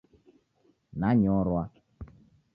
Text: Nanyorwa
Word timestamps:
Nanyorwa 0.99 1.61